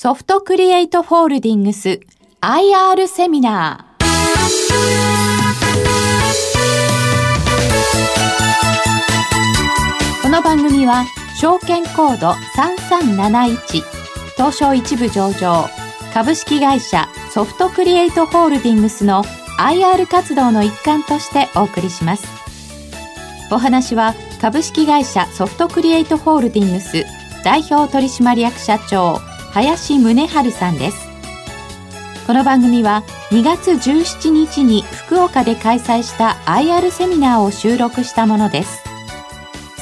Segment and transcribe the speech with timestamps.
[0.00, 1.98] ソフトクリエイトフォールディングス
[2.40, 4.04] IR セミナー。
[10.22, 11.04] この番組は
[11.40, 13.82] 証券コード3371
[14.36, 15.68] 東証一部上場
[16.14, 19.24] 株式会社ソフトクリエイトホールディングスの
[19.58, 22.24] IR 活動の一環としてお送りします。
[23.50, 27.04] お話は株式会社ソフトクリエイトホールディングス
[27.42, 29.18] 代表取締役社長
[29.52, 31.08] 林宗春さんです。
[32.26, 38.82] この番組は2月17日に福岡で開催した IR セミナーを収録したものです。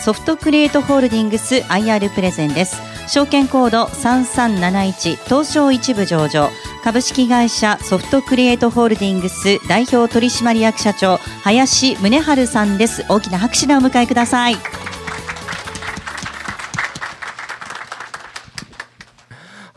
[0.04, 2.80] ソフトクリエイトホールディングス IR プレゼンです。
[3.08, 6.50] 証券コード3371東証一部上場。
[6.84, 13.04] 株式会社ソフトクリエイトホールディングス代表取締役社長林宗春さんです。
[13.08, 14.56] 大きな拍手でお迎えください。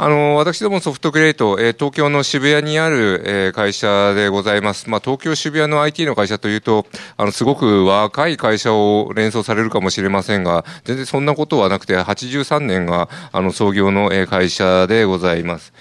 [0.02, 4.90] あの、私どもソフトクリエイト、えー、東京の渋谷にある、えー、会社でございます。
[4.90, 6.86] まあ、東京渋谷の IT の会社というと、
[7.18, 15.74] あの、すごく若い会社を連想されるかもしれませんが、全然そんなことはなくて、83年が、あの、創業の、えー、会社でございます。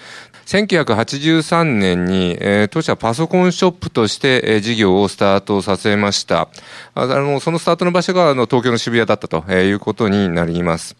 [0.47, 6.49] 1983年に、えー、当社パソコンショップとして、えー、事業をスタートさせました。
[6.93, 10.97] あの、そのスタートの場所が、あの、東京の渋谷だったということになります。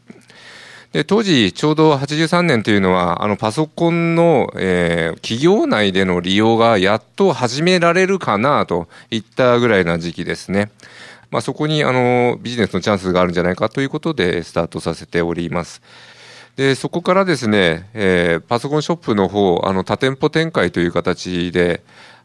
[0.92, 10.72] で当時ちょうど83年というのはあのパソコンの、えー、企業内での利用がやっと始められるかなといったぐらいな時期ですね。
[11.30, 15.84] まあ、そこにあのビジネスのチャンスがあるんじゃないかということでスタートさせております。
[16.56, 21.84] でそこからですね、えー、パソコンショップの方あの多店舗展開という形で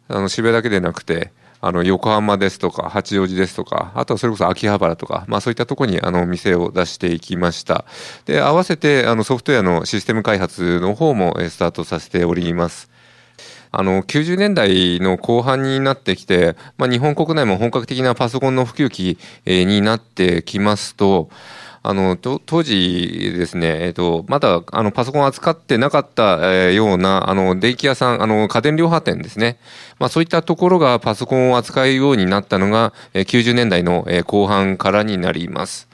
[0.09, 1.33] あの渋谷だけでなくて
[1.67, 7.87] あの横浜ですとか八王子ですとかあとはそれこそ秋葉原とか、まあ、そういったとこにあの店を出していきました。
[8.27, 12.91] で合わせてあのソフトウェアのシステム開発の方もスタートさせております。
[13.73, 21.31] あの90年代の後半になってきて、まあ、日本国内も本格的なパソコンの普及期になってきますと
[21.87, 29.59] あの当時ですね、えっ、と、まだあのパソコンを扱ってなかった、えー、ようなあの電気屋さん、あの家電量販店ですね、
[29.99, 35.87] まあ、そういったところがパソコンを扱うようになったのが、えー、90年代の、えー、後半からになります。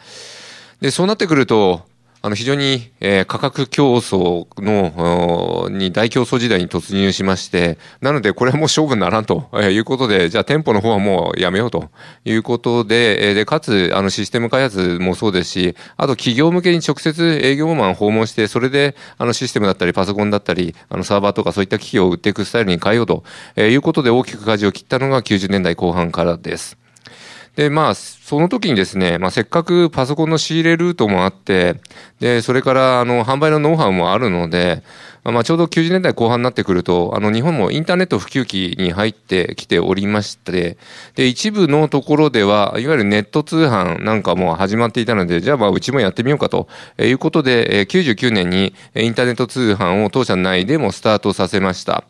[0.80, 1.82] で、そうなってくると、
[2.22, 11.90] あの非常に、えー、価格競争のに大競争時代に突入しましてなのでこれはもう勝負にならんということでじゃあ店舗の方はもうやめようと
[12.26, 23.24] いうことででかつあのシステム開発もそうですしあと企業向けに直接営業マン訪問してそれであのシステムだったりパソコンだったりあのサーバーとかそういった機器を売っていくスタイルに変えようと
[23.56, 26.79] いうことで大きく舵を切ったのが90年代後半からです。
[27.60, 31.78] で、まあ、その時にですね、まあ、せっかくパソコンの仕入れルートもあって、
[32.18, 34.82] で、それから、あの、販売のノウハウもあるので、
[35.24, 40.78] まあ、ちょうど90年代後半になってくると、あの、日本もインターネット普及期に入ってきておりまして、
[41.16, 46.66] で、一部のところでは、いわゆるネット通販なんかも始まっていたので、じゃあまあ、うちもやってみようかと
[46.98, 52.04] いうことで、99年にインターネット通販を当社内でもスタートさせました。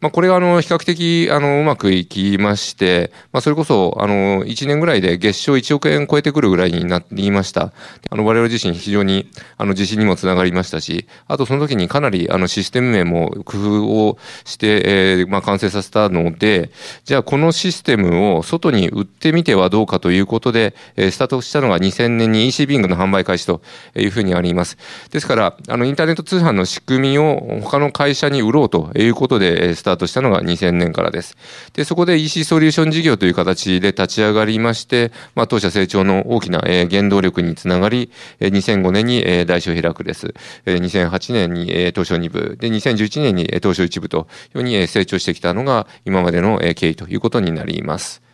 [0.00, 7.72] まあ、これがあの比較的あのうまくいきまして、まあ、それこそあの1年ぐらいで月賞1億円超えてくるぐらいになりました。
[8.08, 16.70] あの我々自身非常にあの自信にもつながりましたし、あとその時にかなりあのシステム面も工夫をして、えー、まあ完成させたので、
[17.04, 23.62] じゃあこのシステムを外に売ってみてはどうかということで、えー、スタートしたのが2000年に EC ビングの販売開始と
[23.96, 24.78] いうふうにあります。
[25.10, 31.36] ですから、あのインターネット通販の仕組みを他の会社に売ろうということで、スタタートしたのが2000年からです。
[31.72, 38.10] で、そこで EC ソリューション事業という形で立ち上がりまして、まあ、当社成長の大きな、え原動力につながり、
[38.40, 40.34] え2005年に、え大小開くです。
[40.66, 44.26] え2008年に、え東証2部、で、2011年に、え東証1部というよ
[44.60, 48.27] うに、え成長してきたのが今までの、え経緯ということになります。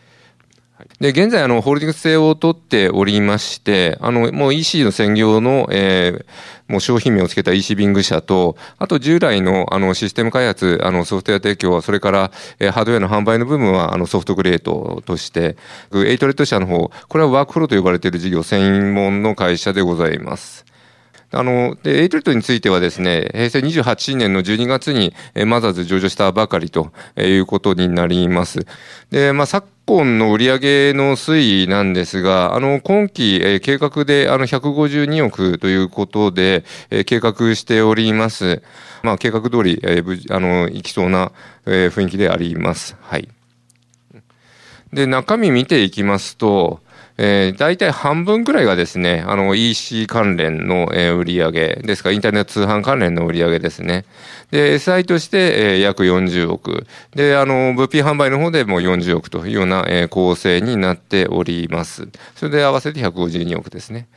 [1.00, 6.24] で、現在、あの、ホールディングス制を取っておりまして、あの、もう EC の専業の、えー、
[6.72, 15.56] もう商品名を付けた EC ビング社と、あと従来の、あの、システム開発、あの、ソフトウェア提供、それから、えー、ハードウェアの販売の部分は、あの、ソフトクリエイトとして、
[15.94, 20.64] エイトレッド社の方、これはワークフローと呼ばれている事業専門の会社でございます。
[21.34, 28.66] あの、で、エイトレッドについてはですね、平成28年の12月に、えマザーズ上場したばかりということになります。
[29.10, 38.62] で、まあ、昨今の売上の推移なんですが、あの、今期、え計画で、あの、152億ということで、え計画しております。
[39.02, 41.32] まあ、計画通り、えあの、いきそうな、
[41.66, 42.96] え雰囲気であります。
[43.02, 43.28] はい。
[44.94, 46.80] で、中身見ていきますと、
[47.16, 54.04] えー、大体半分ぐらいがですね、あの EC 関連の、えー、売上ですから、インターネット通販関連の売り上げですね。
[54.50, 56.86] で、SI として、えー、約40億。
[57.14, 62.08] で、あの、物品販売の方でも40億というような、えー、構成になっております。
[62.34, 64.08] それで合わせて152億ですね。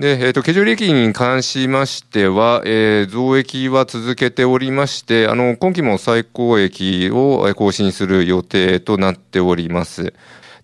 [0.00, 10.12] で、えっ、ー、と、経常利益に関しましては、えー、増益は続けておりまして、あの、今期も最高益を更新する予定となっております。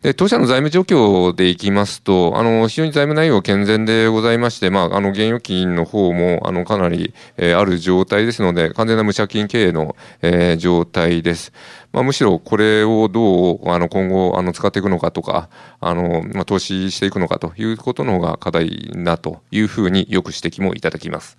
[0.04, 11.54] で、当社の財務状況でいきますと、あの、非常に財務内容健全でございまして、まあ、あの、現預金の方も、あの、かなり、えー、ある状態ですので、完全な無借金経営の、えー、状態です。
[11.90, 15.48] まあ、むしろこれをどう、あの、今後、あの、使っていくのかとか、
[15.80, 21.38] あの、まあ、投資していくのかということの方が課題だというふうによく指摘もいただきます。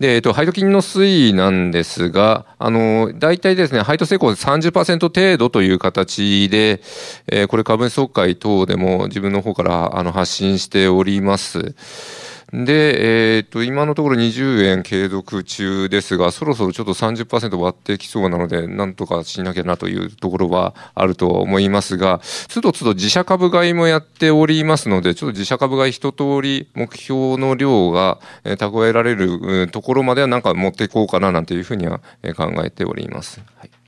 [0.00, 6.80] で、えっと、配当金の推移なんですが、あの、大体ですね、配当成功30%程度という形で、
[7.26, 11.74] えー、これ株主総会等でも自分の方からあの発信しております。
[12.52, 32.00] で、えっ、と、今のところ20円継続中ですが、そろそろちょっと30%割ってきそうなので、なんとかしなきゃなというところはあると思いますが、つどつど自社株買いもやっておりますので、ちょっと自社株買い一通り目標の量が蓄えられるところまではなんか持っていこうかななんていうふうには
[32.36, 33.40] 考えております。
[33.58, 33.79] はい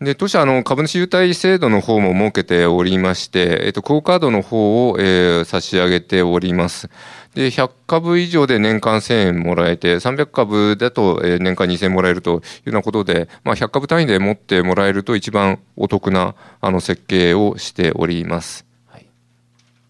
[0.00, 6.88] で、当社、あの、株主優待制度の方も設けておりまして、えっと、クオカードの方を、えー、差し上げております。
[7.34, 18.64] で、100株以上で年間1000円もらえて、300株だと年間2000円もらえるというようなことで、まあ、100株単位で持ってもらえると一番お得なあの設計をしております。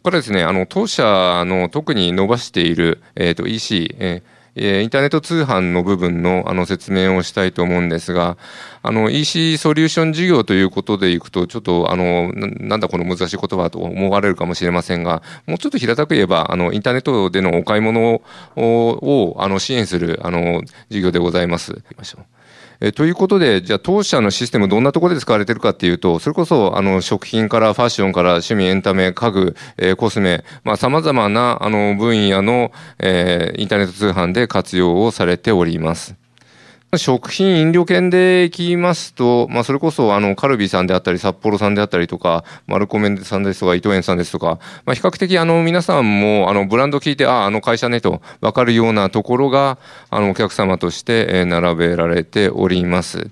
[0.03, 8.37] これですね、あの、当社の特に伸ばしている、えっ、ー、と、EC、えーえインターネット通販の部分のあの説明をしたいと思うんですが、
[8.83, 18.23] あの EC ソリューション事業ということでいくと、ちょっとあのなんだこの難しい言葉と思われるかもしれませんが、もうちょっと平たく言えば、あのインターネットでのお買い物
[18.57, 21.83] をあの支援するあの事業でございます。
[22.81, 36.15] えということで、じゃあ当社のシステムどんなところで使われてるかっていうと、それこそあの食品からファッションから趣味エンタメ、家具、えー、コスメ、まあ様々なあの分野の、えー、インターネット通販で活用をされております。
[36.99, 49.79] 食品飲料券で聞きますと、まあ、それこそ、あの、カルビーさんであったり、札幌さんであったりとか、マルコメンさんですとか、伊藤園さんですとか、まあ、比較的、あの、皆さんも、あの、ブランド聞いて、ああ、あの会社ね、とわかるようなところが、
[50.11, 53.31] あの、お客様として、並べられております。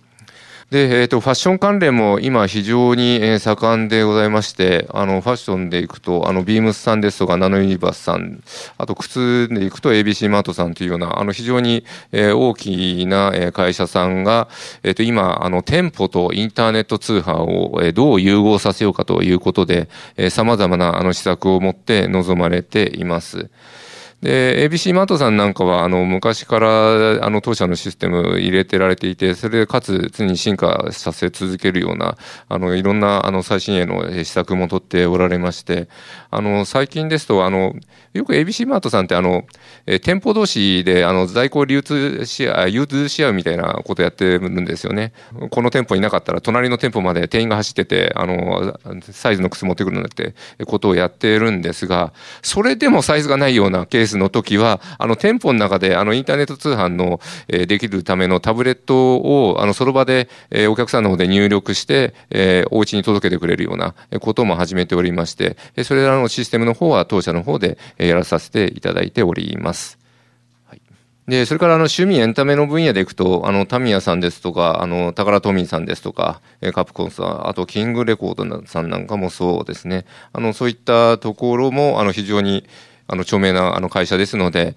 [0.70, 8.42] で、えっ、ー、と、ファッション関連も今非常に、盛んでございまして、あの、ファッションでいくと、あの、ビームスさんですとか、ナノユニバースさん、
[8.76, 14.48] あと靴でいくと ABC マートさんというような、あの、非常に、え、大きな、会社さんが、
[14.82, 19.88] えっ、ー、と、今、あの、店舗とインターネット通販を、どう融合させようかということで、
[20.18, 23.48] えー、様々な、あの、施策を持って臨まれています。
[24.22, 32.16] で、ABC マートさんなんかは、あの、昔から、あの、当社のシステム入れてられていて、それでかつ常に進化させ続けるような、
[32.48, 35.88] あの、いろんな、あの、最新鋭の施策も取っておられまして、
[36.32, 37.76] あの、最近ですと、あの、
[38.12, 39.44] よく ABC マートさんって、あの、
[39.86, 45.12] え店舗同士で、あの、在庫流通し合う、融通し合うみたいなことやってるんですよね。
[45.50, 48.76] この店舗いなかったら、隣の店舗まで店員が走ってて、あの、
[49.12, 50.34] サイズの靴持ってくるなんて
[50.66, 52.12] ことをやってるんですが、
[52.42, 69.98] それでもサイズがないようなケーススの時は、あの店舗の中であのインターネット通販の、えー、できるためのタブレットをあのその場で、えー、お客さんの方で入力して、えー、お家に届けてくれるようなことも始めておりまして、それらのシステムの方は当社の方でやらさせていただいております。
[71.28, 76.40] で、それからあの趣味エンタメの分野でいくと、あの、タミヤさんですとか、あの、タカラトミーさんですとか、
[76.72, 80.06] カプコンさん、あとキングレコードさんなんかもそうですね。
[80.32, 82.64] あの、そういったところも、あの、非常に、
[83.08, 84.76] あの、著名なあの会社ですので、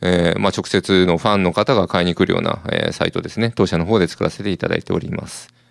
[0.00, 3.52] えー、まあ、直接のファンの方が買いに来るような、えー、サイトですね。
[3.54, 5.61] 当社の方で作らせていただいております。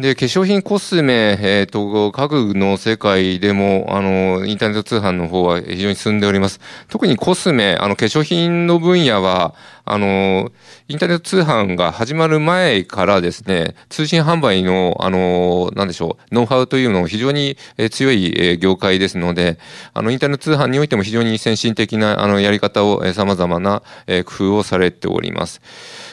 [0.00, 6.60] で、化粧品、コスメ、えっ、ー、と、家具の世界でも、あの、インターネット通販の方は非常に進んでおります。
[6.88, 9.54] 特にコスメ、あの、化粧品の分野は、
[9.84, 10.50] あの、
[10.88, 17.56] インターネット通販が始まる前からですね、通信販売の、あの、なんでしょう、ノウハウというのを非常に
[17.90, 19.58] 強い業界ですので、
[19.92, 23.82] あの、インターネット通販においても非常に先進的な、あの、やり方を、様々な
[24.24, 25.60] 工夫をされております。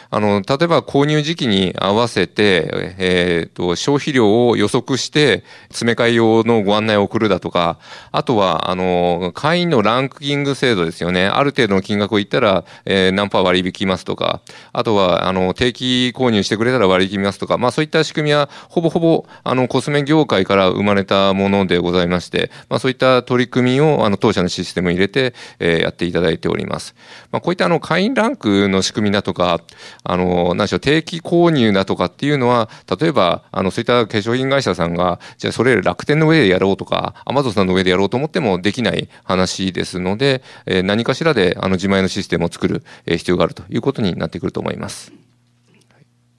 [0.10, 7.80] あの、例えば購入時期に合わせて、えっ、ー、と、消費量を予測して、詰め替え用のご案内を送るだとか、
[8.12, 11.28] あとは、あの、会員のランキング制度ですよね。
[11.28, 26.96] ある程度の金額を言ったら、えー、何パー割引きますとか、あとは、あの、定期購入してくれたら割り引きますとか、まあそういった仕組みは、ほぼほぼ、あの、コスメ業界から生まれたものでございまして、まあそういった取り組みを、あの、当社のシステムに入れて、えー、やっていただいております。
[27.32, 29.60] まあこういったあの、会員ランクの仕組みだとか、
[30.04, 45.27] あの、何でしょう、定期購入だとかっていうのは、例えば、あの、そういった化粧品会社さんが、じゃあそれ楽天の上でやろうとか、アマゾンさんの上でやろうと思ってもできない話ですので、えー、何かしらで、あの、自前のシステムを作る、え、必要があるということになってくると思います。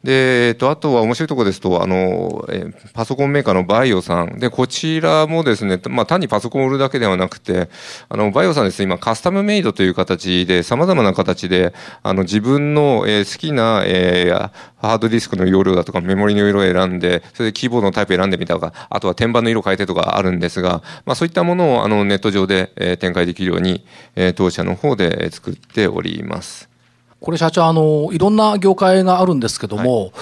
[0.09, 4.39] で、えっと、あとは面白いところですと、あの、えパソコンメーカーのバイオさん。
[4.39, 7.69] で、こちらもですね、まあ、単にパソコンを売るだけではなくて、
[8.09, 14.51] あの、バイオさんですね、今、カスタムメイドという形で、様々な形で、あの、自分の、え、好きな、えー、
[14.81, 23.85] ハードディスクの容量だとか、メモリの色を選んで、それでキーボードのタイプ選んでみたとか、あとは天板の色変えてとかあるんですが、まあ、そういったものを、あの、ネット上で、え、展開できるように、
[24.17, 26.78] え、当社の方で作っております。
[27.21, 30.13] これ社長、あの、いろんな業界があるんですけども、はい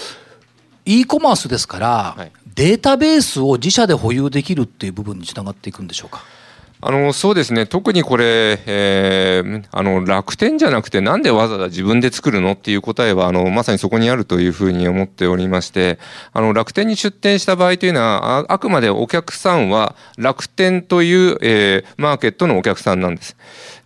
[0.88, 6.22] e コマースですから、はい、データベースを自社で保有できるっていう部分につながっていくんでしょうか？
[6.80, 15.98] あのそうですね特にこれ、えー、あの楽天じゃなくてなんでわざわざ自分で作るのっていう答えはあのまさにそこにあるというふうに思っておりまして
[16.32, 23.36] あの楽天に出店した場合というのはああくまでお客さんは楽天という、えー、マーケットのお客さんなんです。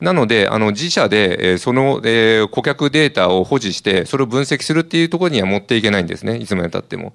[0.00, 6.36] なので、あの、自社で、えその、え顧客データを保持して、それを分析するっていうところには持っていけないんですね。
[6.38, 7.12] いつまでたっても。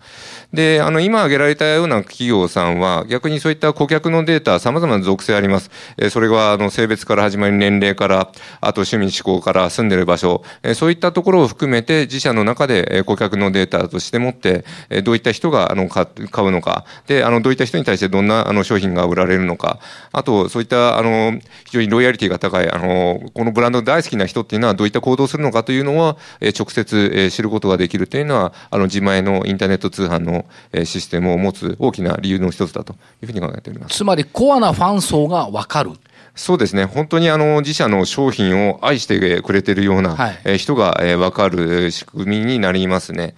[0.53, 5.64] で、あの、今挙げられたような企業さんは、逆にそういった顧客のデータ、様々な属性あります。
[5.97, 8.29] えそれは、あの、性別から始まり、年齢から、
[8.61, 19.79] あと趣味思考から住んでる場所、えそういったところを含めて、自社の中で、え顧客のデータとして持って、えどういった人が、あの、買うのか、で、あの、どういった人に対してどんな、あの、商品が売られるのか、
[20.11, 33.95] あと、そういった、あの、非常にロイヤリティが高い、あの、このブランド大好きな人っていうのはどういった行動をするのかというのは、え直接、え知ることができるというのは、あの、自前のインターネット通販の、えシステムを持つ大きな理由の一つだというふうに考えております。
[33.95, 35.91] つまり、コアなファン層がわかる？
[36.35, 36.83] そうですね。
[36.83, 43.35] 本当にあの、自社の商品を愛してくれてるような、はい、え人が、えわかる仕組みになりますね。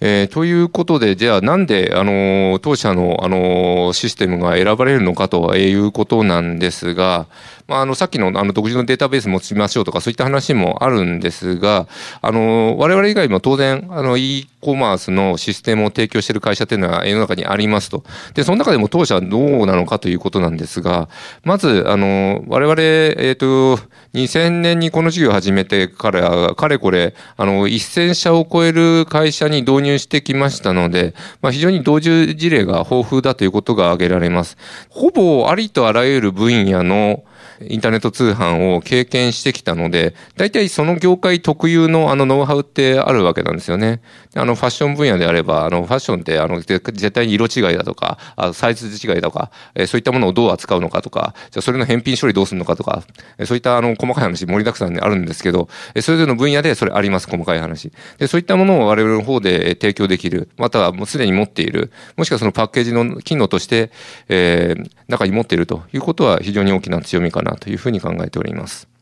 [0.00, 7.26] えー、ということで、じゃあなんで、あの、当社の、あの、システムが選ばれるのかということなんですが、
[7.68, 11.88] まあ、あの、さっきの、あの、独自のデータベース持ちましょうとか、そういった話もあるんですが、
[12.22, 18.02] あの、我々以外も当然、あの、e コマースのシステムを提供している会社っていうのは世の中にありますと。
[18.34, 21.08] で、その中でも当社はどうなのかということなんですが、
[21.44, 23.76] まず、あの、我々、えっ、ー、と、
[24.14, 34.56] 2000年にこの事業を始めてから、かれこれ、あの、1000社を超える会社に導入してきましたので、まあ、非常に同時事例が豊富だということが挙げられます。
[34.88, 37.22] ほぼありとあらゆる分野の
[37.60, 44.00] インターネット通販を経験してきたので、大体その業界特有のあのノウハウってあるわけなんですよね。
[44.34, 53.02] あのファッション分野であれば、あのファッションってあの絶対に色違いだとか、あサイズ違いだとか、えそういったものをどう扱うのかとか、じゃそれの返品処理どうするのかとか、
[53.38, 57.92] えそういったあの細かい話盛りだくさんであるんですけど、えそれぞれの分野でそれあります、細かい話。
[58.18, 63.90] で、そういったものを我々の方で提供できる、またはもうすでに持っている、もしくはそのパッケージの機能として、
[64.28, 68.95] えー、中に持っているということは非常に大きな強みかななというふうに考えております。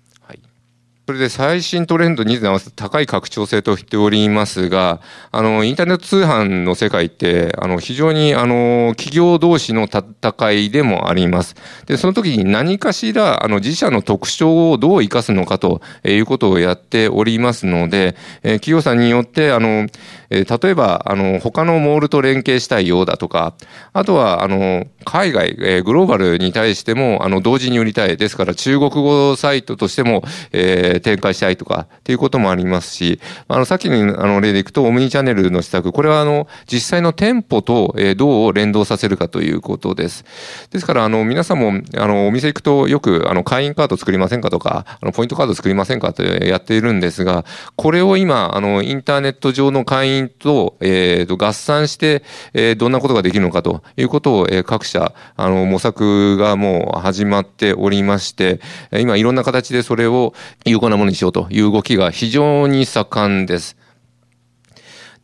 [1.07, 11.57] それで最新トレンドに合わせて高い拡張性と言っておりますが、あの、インターネット通販の世界って、あの、非常に、あの、企業同士の戦いでもあります。
[11.85, 19.87] で、その時に何かしら、あの、自社の特徴をどう活かすのかということをやっておりますので、え企業さんによって、あの、
[20.31, 23.53] え例えば、あの、他のモールと連携したいようだとか、
[23.93, 28.17] あとは、あの、海外、えグローバルに対しても、あの、同時に売りたい。
[28.17, 40.25] ですから、中国語サイトとしても、えー展開したいとかっていうこともありますし、あの、さっきのあの例でいくと、オムニチャンネルの施策、これはあの、実際の店舗と、えどう連動させるかということです。
[40.71, 47.45] ですから、あの、皆さんも、あの、お店行くとよく、あの、会員カード作りませんかとか、あの、ポイントカード作りませんかってやっているんですが、
[47.77, 52.23] これを今、あの、インターネット上の会員と、えっ、ー、と、合算して、
[52.53, 58.61] えー、どんなことができるのかということを、えー、各社、あの、模索がもう始まっておりまして、
[58.93, 60.35] 今いろんな形でそれを
[60.65, 63.77] 有効なものにしようという動きが非常に盛んです。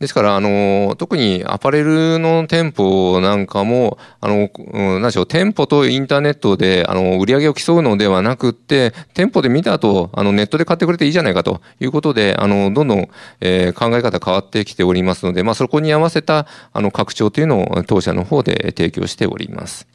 [0.01, 13.09] ですから、あの、特にアパレルの店舗なんかも、あの、何でしょう、店舗とインターネットで、あの、売り上げを競うのではなくって、店舗で見た後、あの、ネットで買ってくれていいじゃないかということで、あの、どんどん、
[13.41, 19.90] えー、考え方変わってきておりますので、まあ、そこに合わせた、あの、拡張というのを当社の方で提供しております。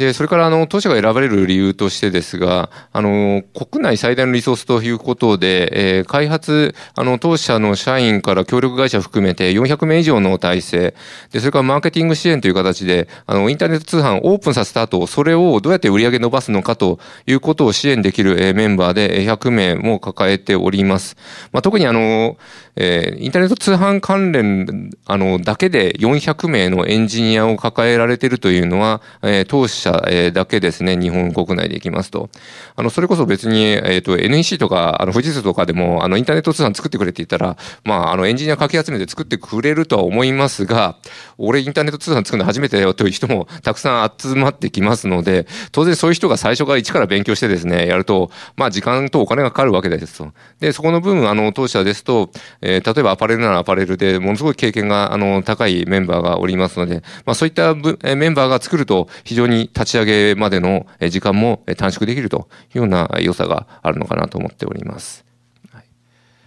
[0.00, 10.94] で、それからあの、当社が選ばれる理由としてですが、あの、国内最大のリソースということで、えー、開発、あの、当社の社員から協力会社含めて400名以上の体制、
[11.32, 21.18] で、それからマーケティング支援という形で、あの、インターネット通販オープンさせた後、それをどうやって売り上げ伸ばすのかということを支援できる、えー、メンバーで100名も抱えております。
[21.52, 22.38] まあ、特にあの、
[22.76, 32.30] えー、インターネット通販関連、あの、だけで400名のエンジニアを抱えられているというのは、えー、当社社、えだけですね、日本国内でいきますと。
[32.76, 40.96] あの、それこそ別に、えっ、ー、と、NEC とか、あの、富士通とかでも、あの、インターネット通販作ってくれって言ったら、まあ、あの、エンジニアかき集めて作ってくれるとは思いますが、
[41.38, 50.32] 俺インターネット通販作るの初めてだよという人も たくさん集まってきますので、当然そういう人が最初から一から勉強してですね、やると、まあ、時間とお金がかかるわけですと。
[50.60, 52.30] で、そこの部分、あの、当社ですと、
[52.60, 65.24] えー、例えばアパレルならアパレルで、ものすごい経験が、あの、高いメンバーがおりますので、まあ、そういったメンバーが作ると、非常に立ち上げまでの時間も短縮できるというような良さがあるのかなと思っております。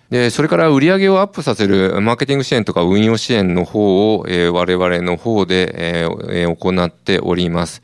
[0.10, 7.82] で、それから売り上げをアップさせるマーケティング支援とか運用支援の方を、えー、我々の方で、えー、行っております。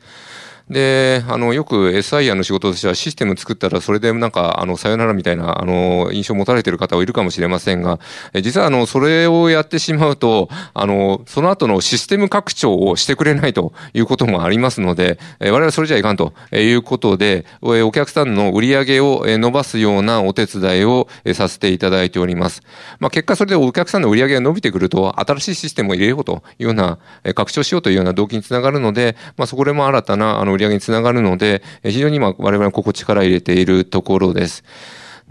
[0.70, 7.98] で、あの、よく SIR の仕事としてはシステム作ったらそれでなんか、あの、さよならみたいな、あの、印象を持たれている方はいるかもしれませんが、
[8.40, 22.62] 実はあの、それをやってしまうと、あの、その後のシステム拡張をしてくれないということもありますので、我々それじゃいかんということで、お客さんの売り上げを伸ばすようなお手伝いをさせていただいております。
[23.00, 26.98] まあ、結果それでお客さんの売り上げが伸びてくると、新しいシステムを入れようというような、
[27.34, 34.64] 拡張しようというような動機につながるので、まあ、そこでも新たな、あの、り上げにつながるので、非常に今我々ここ力入れているところです。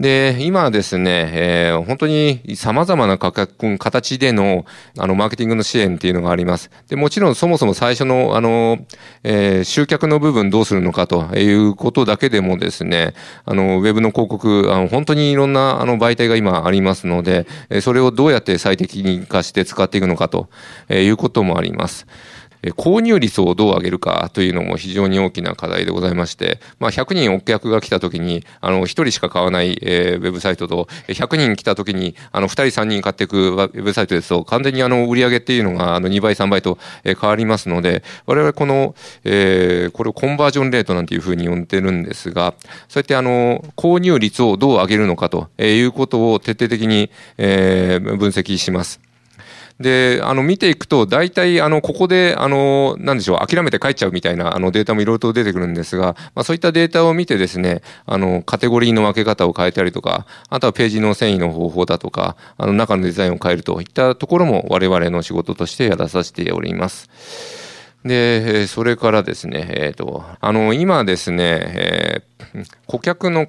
[0.00, 4.64] で、今ですね、えー、本当に様々な価格、形での、
[4.98, 6.70] あの、マーケティングの支援っていうのがあります。
[6.88, 8.78] で、もちろんそもそも最初の、あの、
[9.24, 13.12] えー、集客の部分どうするのかということだけでもですね、
[13.44, 17.46] あの、ウェブの広告、あの、本当にいろんな、あの、媒体が今ありますので、
[17.82, 20.48] それをどうやって最適化して使っていくのかと
[20.88, 22.06] いうこともあります。
[22.68, 42.54] 購入率をどう上げるかというのも非常に大きな課題でございまして、まあ、100人お客が来た時に、あの、1人しか買わない、えー、ウェブサイトと、100人来た時に、あの、2人3人買っていくウェブサイトですと、完全にあの、売り上げっていうのが、あの、2倍3倍と、変わりますので、我々この、えー、これをコンバージョンレートなんていうふうに呼んでるんですが、
[42.88, 49.00] そうやってあの、購入率をどう上げるのかということを徹底的に、えー、分析します。
[49.80, 67.08] で、あの、見ていくと、大体、あの、ここで、あの、なんでしょう、諦めて帰っちゃうみたいな、あの、データもいろいろと出てくるんですが、まあ、そういったデータを見てですね、あの、カテゴリーの分け方を変えたりとか、あとはページの遷移の方法だとか、あの、中のデザインを変えるといったところも我々の仕事としてやらさせております。
[68.04, 72.29] で、それからですね、えっ、ー、と、あの、今ですね、えー、
[72.86, 73.46] 顧客の囲い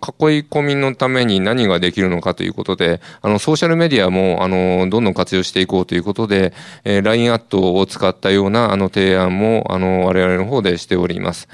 [0.50, 11.48] 込みのために何ができるのかということで、あの、ソーシャルメディアも、あの、どんどん活用していこうということで、えー、LINE アットを使ったような、あの、提案も、あの、我々の方でしております。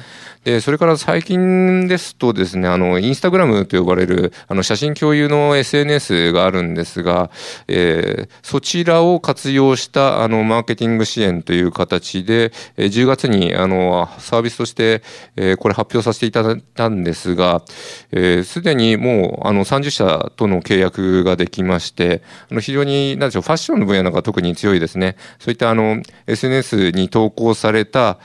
[0.48, 7.30] で、それから最近ですとですね、あの、インスタグラムと呼ばれる、あの、写真共有の SNS があるんですが、
[7.68, 15.04] えー、そちらを活用した、あの、マーケティング支援という形で、えー、10月に、あの、サービスとして、
[15.36, 17.64] えー、これ発表させていただいたんですが、
[18.12, 25.16] えす、でにもう、あの、30社との契約ができまして、あの、非常に、なんでしょう、ファッションの分野なんか特に強いですね。
[25.40, 28.20] そういった、あの、SNS に投稿された、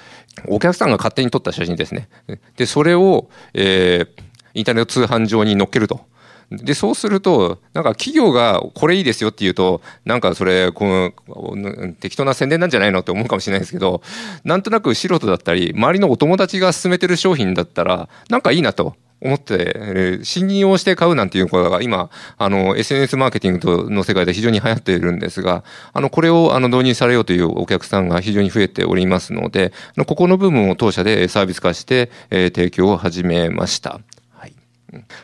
[0.48, 2.08] お客さんが勝手に撮った写真ですね。
[2.56, 4.22] で、それを、えー、
[4.54, 6.12] インターネット通販上に載っけると。
[6.56, 14.02] で、そうすると、なんか企業がこれいいですよって言うと、なんかそれ、この、適当な宣伝なんじゃないのって思うかもしれないですけど、
[14.44, 18.94] なんとなく素人だったり、周りのお友達が勧めてる商品だったら、なんかいいなと。
[19.24, 29.72] 思って、えー、信用して買うなんていうことが今、あの、SNS マーケティングの世界で非常に流行っているんですが、あの、これをあの導入されようというお客さんが非常に増えておりますので、
[30.06, 34.00] ここの部分を当社でサービス化して、えー、提供を始めました。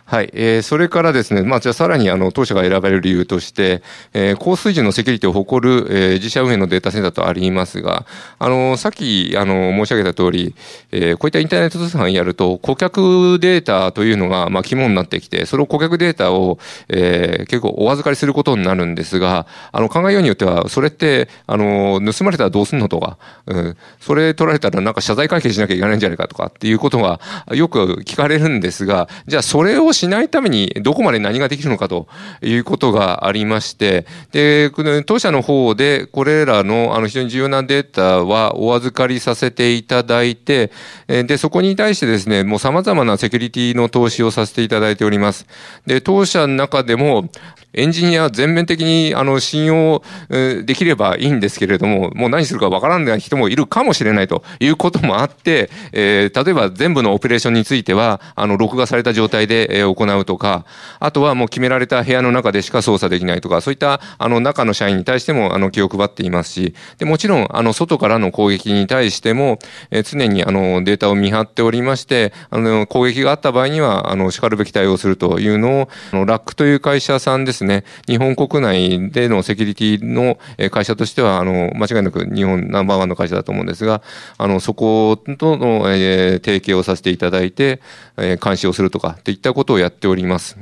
[0.05, 0.31] はい。
[0.33, 3.83] えー、それからですね、まあ、じゃあさらにあの、当社が選ばれる理由として、
[4.15, 8.07] えー、高水準のセキュリティを誇る、えー、自社運営のデータセンターとありますが、
[8.39, 10.55] あの、さっき、あの、申し上げた通り、
[10.91, 27.21] えー、こういったインターネット通販やると、顧客データというのが、まあ、肝になってきて、その顧客データを、えー、結構お預かりすることになるんですが、あの、考えようによっては、それって、あの、盗まれたらどうすんのとか、うん、それ取られたらなんか謝罪会見しなきゃいけないんじゃないかとかっていうことが
[27.55, 32.07] よく聞かれるんですが、じゃあそれをしないためにどこまで何ができるのかと
[32.43, 34.71] いうことがありまして、で、
[35.05, 40.71] 当社の方でこれらのあの非常に重要なデータはお預かりさせていただいて、
[41.09, 45.45] で、そこに対してですね、もう様々なセキュリティの投資をさせていただいております。
[45.89, 47.29] で、当社の中でも、
[47.75, 60.65] エンジニア全面的にあの信用できればいいんですけれども、もう何するかわからない人もいるかもしれないということもあって、えー、例えば全部のオペレーションについては、あの、録画された状態でで行うとか、
[61.01, 69.59] あとはもう決められた部屋の中でしか操作できないとか、そういったあの中の社員に対してもあの気を配っていますし、でもちろんあの外からの攻撃に対しても、
[69.91, 80.39] え、常にあのデータを見張っておりまして、あの攻撃があった場合には、あの、叱るべき対応するというのを、あのラックという会社さんですね、日本国内でのセキュリティの
[80.71, 84.03] 会社としては、あの、間違いなく日本ナンバーワンの会社だと思うんですが、
[84.37, 87.81] あの、そことの、えー、提携をさせていただいて、
[88.17, 90.57] えー、監視をするとか、といったことをやっております。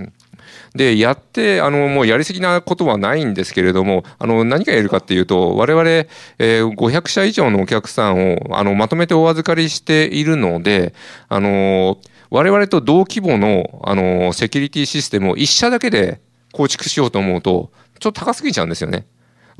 [0.74, 10.94] で、やって、あの、もうやりすぎなことはないんですけれども、あの、何が言えるかっていうと、我々、えー、500社以上のお客さんを、あの、まとめてお預かりしているので、
[11.28, 11.98] あの、
[12.30, 16.20] 我々と同規模の、あの、セキュリティシステムを一社だけで
[16.52, 19.06] 構築しようと思うと、ちょっと高すぎちゃうんですよね。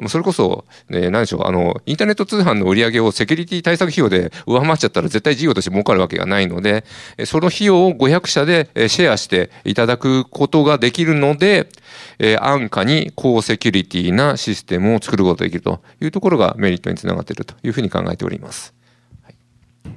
[0.09, 6.85] それこそ、ね、何でしょう、あの、インターネット通販の売り上げをセキュリティ対策費用で上回っちゃったら絶対事業として儲かるわけがないので、
[7.25, 11.69] その費用を500社でシェアしていただくことができるので、
[12.41, 18.76] 安価に高セキュリティなシステムを作ることができるというところがメリットにつながっているというふうに考えております。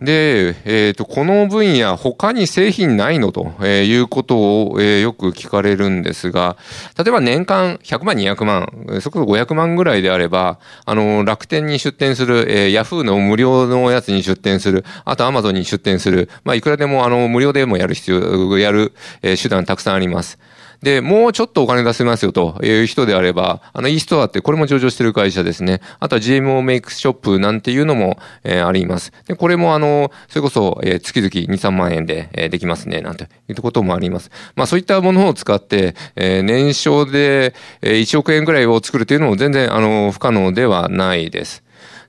[0.02, 3.32] で、えっ、ー、と、この分野、他に製品ないの？
[3.32, 6.58] ということを、えー、よく聞かれるんですが、
[6.98, 20.40] 例えば年間100万、200万、そこそこ500万ぐらいであれば、あの、楽天に出店する、えー、ヤフーの無料のやつに出店する、あとアマゾンに出店する、まあ、いくらでも、あの、無料でもやる必要、やる、えー、手段たくさんあります。
[20.82, 25.82] で、もうちょっとお金出せますよという人であれば、あの e ストアってこれも上場してる会社ですね。
[26.00, 29.12] あとは GMO メイクショップなんていうのも、えー、あります。
[29.28, 34.32] で、これもあの、それこそ、えー、月々2、3万円で、えー、できますね、なんていうこともあります。
[34.56, 41.64] まあそういったものを使って、えー、年商で、えー、1億円ぐらいを作るというのも全然あの、不可能ではないです。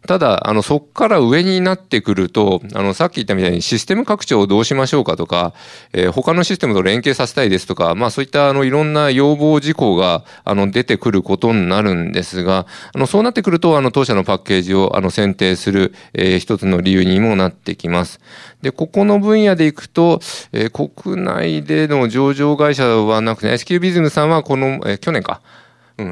[0.06, 5.52] ただ、あの、そこから上になってくると、あの、さっき言ったみたいにシステム拡張をどうしましょうかとか、
[5.92, 18.20] えー、他のシステムと連携させたいですとか、まあそういったあの、いろんな要望事項が、あの、出てくることになるんですが、あの、そうなってくると、あの、当社のパッケージを、あの、選定する、えー、一つの理由にもなってきます。
[18.62, 20.20] で、ここの分野でいくと、
[20.52, 25.42] えー、国内での上場会社はなくて、SQ ビズムさんはこの、えー、去年か、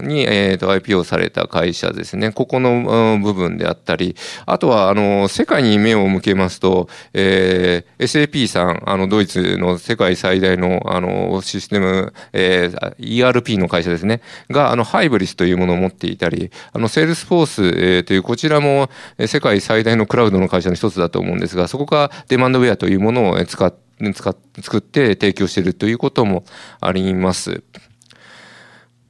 [0.02, 2.32] に、えーと、IPO された会社ですね。
[2.32, 14.20] ここの部分であったり、あとは、あの、世界に目を向けますと、えー、SAP さん、あの、ドイツの世界最大の、あの、システム、えー、ERP の会社ですね。
[14.50, 18.90] が、あの、ハイブリスというものを持っていたり、あの、セールスフォース、えー、という、こちらも、
[19.26, 26.44] 世界最大のクラウドの会社の一つだと思うんですが、そこがデマンドウェアというものを使って、使っ作って提供しているということも
[26.80, 27.62] あります。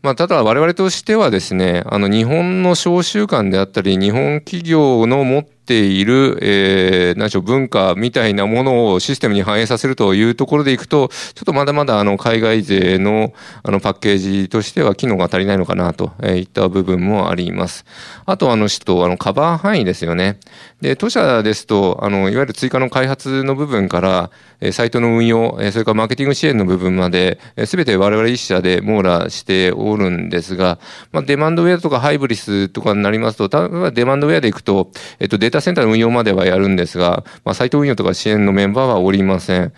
[0.03, 17.85] まあ、ただ我々としてはですね、あの日本の商習慣であったり、日本企業の持ってている、えー、何でしょう、文化みたいなものをシステムに反映させるというところでいくと、ちょっとまだまだあの海外勢のあのパッケージとしては機能が足りないのかなといった部分もあります。
[18.25, 20.39] あとあの、しとあのカバー範囲ですよね。
[20.81, 24.31] で、当社ですと、あの、いわゆる追加の開発の部分から、
[24.73, 30.79] サイトの運用、それからマーケティング支援の部分まで、すべて我々一社で網羅しておるんですが、
[31.13, 39.73] まあ、デマンドウェアとかハイブリスとかになりますと、例えばデマンドウェアでいくと、えっと、データターセンターの運用まではやるんですが、まあ、サイト運用とか支援のメンバーはおりません。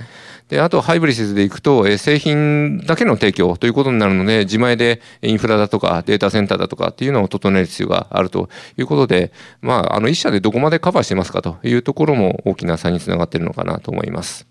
[0.49, 14.49] で、あとハイブリシスでいくと、え製品だけの提供ということになるので、自前でインフラだとかデータセンターだとかっていうのを整える必要があるということで、まあ、あの、一社でどこまでカバーしてますかというところも大きな差につながっているのかなと思います。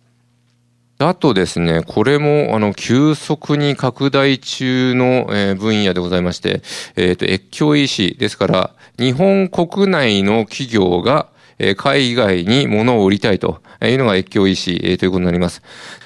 [1.02, 6.62] あとですね、これも、あの、急速に拡大中の、え分野でございまして、
[6.98, 15.62] えっ、ー、と、越境 EC ですから、日本国内の企業が、え海外に物を売りたいというのが越境 EC、えということになります。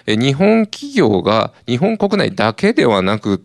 [0.06, 3.44] え日本企業が日本国内だけではなく、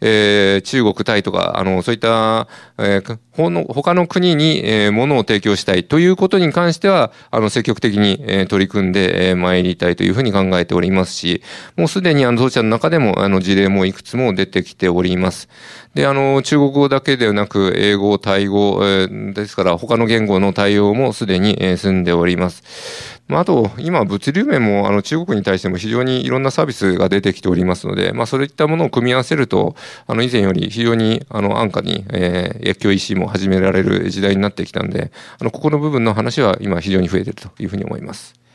[0.00, 11.42] えー、中国、タイとか、あの、そういった、えー、ほの他の国に、えー、物を提供したいということに関しては、あの、積極的に、えー、取り組んで、えー、参りたいというふうに考えておりますし、
[11.76, 15.48] もうすでに、あの、当社の中でも、あの、事例もいくつも出てきております。
[15.94, 23.15] で、あの、中国語だけではなく、英語、タイ語、えー、ですから、他の言語の対応もすでに、えー、済んでおります。
[23.28, 29.74] まあ、あと、今、物流面も、あの、中国に対しても非常にいろんなサービスが出てきておりますので、まあ、そういったものを組み合わせると、
[30.06, 35.10] あの、以前より非常に、あの、安価に、えー、越境 EC も始められる時代になってきたんで、
[35.40, 38.45] あの、ここの部分の話は今非常に増えているというふうに思います。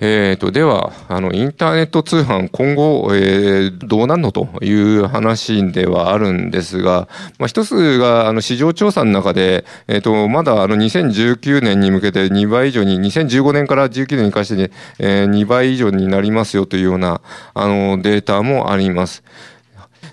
[0.00, 17.20] えーと、では、あの、インターネット通販今後、えー、どうなるのという話ではあるんですが、まあ、一つが、あの、市場調査の中で、えーと、まだあの、2019年に向けて2倍以上に、2015年から19年に関して、えー、2倍以上になりますよというような、
[17.54, 19.22] あの、データもあります。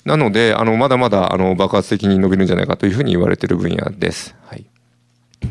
[0.06, 4.36] なので、あの、まだまだ、あの、爆発的に伸びるんじゃないかというふうに言われている分野です。
[4.46, 4.66] はい。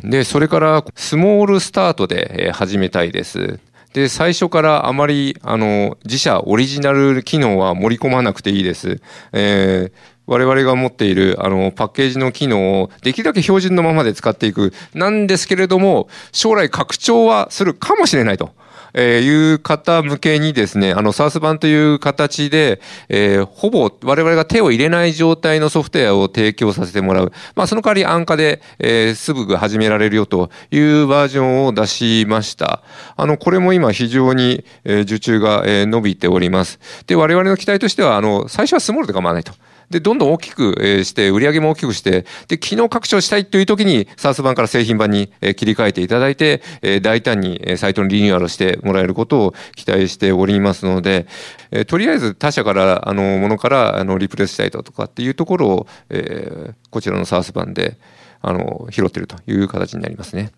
[0.05, 3.59] で、それから、スモールスタートで始めたいです。
[3.93, 9.01] で、最初からあまり、あの、自社オリジナル機能は盛り込まなくていいです。
[9.33, 18.55] えー、我々が持っているあのパッケージの機能をできるだけ標準のままで使っていくなんですけれども将来拡張はするかもしれないと。
[18.95, 27.33] えー、いう方向けにですね、あの、サース版という形で、えー、ほぼ我々が手を入れない状態のソフトウェアを提供させてもらう。
[27.55, 32.83] まあ、その代わり安価で、えー、すぐ始められるよというバージョンを出しました。
[33.17, 36.79] あの、これも今非常に、えー、受注が、えー、伸びております。
[37.07, 39.53] で、我々の期待としては、あの、最初はスモールで構わないと。
[39.91, 40.75] で、どんどん大きく
[41.05, 46.63] して、売り上げも大きくして、で、機能拡張したいという時に、サース版から製品版に切り替えていただいて、
[47.03, 51.27] 大胆にサイトのリニューアルしてもらえることを期待しておりますので、
[51.89, 57.99] とりあえず他社から、あの、ものから、あの、リプレイスしたいだとかっていうところを、え、こちらのサース版で、
[58.43, 60.53] あの、拾ってるという形になりますね。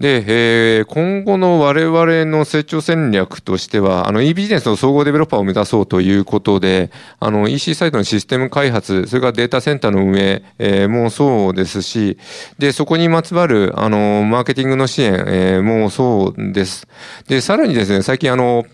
[0.00, 12.16] で、えー、今後の我々の成長戦略としては、あの e ビジネスの総合デベロッパーを目指そうということで、あの EC サイトのシステム開発、それからデータセンターの運営、えー、もそうですし、
[12.58, 16.88] で、そこにまつわる、あの、マーケティングの支援、えー、もそうです。
[17.28, 18.64] で、さらにですね、最近あの、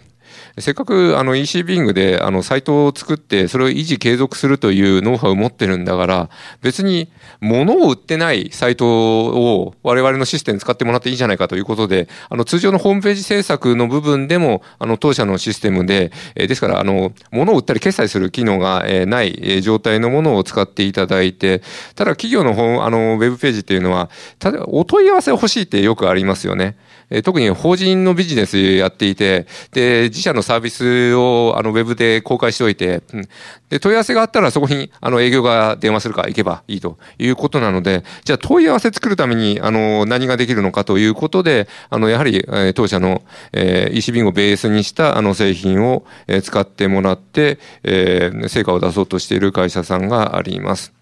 [0.59, 6.31] せっかくあの EC ビングであのサイトを作ってそれを維持継続するというノウハウを持ってるんだから
[6.63, 21.63] 別に物を売ってないサイトを我々のシステム使ってもらっていいじゃないかということであの通常のホームページ制作の部分でもあの当社のシステムで、えですからあの物を売ったり決済する機能が、えない状態のものを使っていただいて
[21.95, 26.77] ただ企業のあのウェブページっていうのはただお問い合わせ欲しいってよくありますよね。
[27.11, 33.29] え特に法人のビジネスやっていて、で、自社のサービスをあのウェブで公開しておいて、うん、
[33.69, 50.96] で、問い合わせがあったらそこにあの営業が電話するか行けばいいということなので、じゃあ問い合わせ作るためにあの何ができるのかということで、あのやはり、え当社の、えー、EC ビンをベースにしたあの製品を、え使ってもらって、え、成果を出そうとしている会社さんがあります。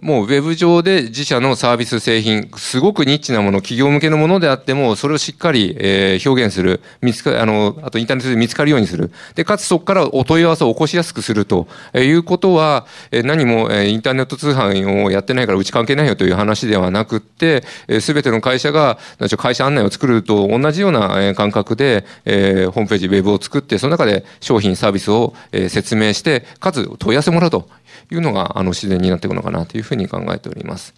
[0.00, 9.10] もうウェブ上で自社のサービス製品、すごくニッチなもの、企業向けのものであっても、それをしっかり、えー、表現する、見つか、あの、あとインターネットで見つかるようにする。
[9.34, 17.62] で、かつそこからお問い合わせを起こしやすくするということは、えー、何も、えー、インターネット通販をやってないからうち関係ないよという話ではなくって、
[18.00, 18.98] す、え、べ、ての会社が、
[19.36, 27.68] 会社案内を作ると同じような感覚で、えー、ホームページ、ウェブを作って、その中で商品、サービスを、えー、説明して、かつ問い合わせもらうと
[28.10, 30.94] いうのがあの自然になっていくのかなというふうに考えております。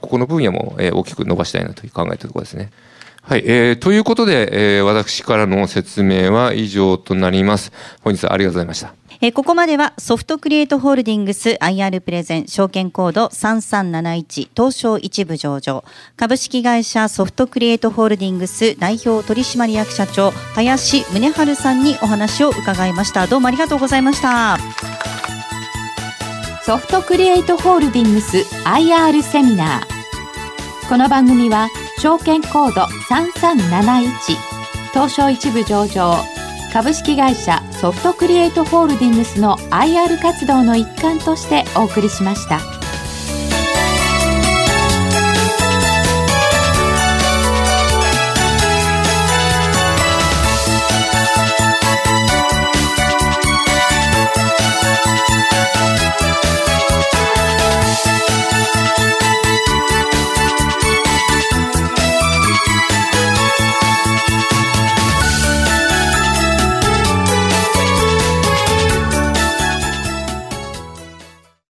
[0.00, 2.70] ここの分野も大きく伸ばしたいなという考えているところですね。
[3.22, 7.72] はい、えー、ということで、えー、私からの説明は以上となります。
[8.02, 8.94] 本日はありがとうございました。
[9.20, 15.84] えー、ここまではソフトクリエイトホールディングス IR プレゼン証券コード3371東証一部上場
[16.16, 23.26] 株式会社ソフトクリエイトホールディングス代表取締役社長林宗春さんにお話を伺いました。
[23.26, 24.95] どうもありがとうございました。
[26.66, 31.68] ソフトクリエイトホールディングス IR セミナーこの番組は
[32.00, 34.10] 証券コード3371
[34.92, 36.16] 東証一部上場
[36.72, 42.75] 株式会社ソフトクリエイトホールディングスの IR 活動の一環としてお送りしました。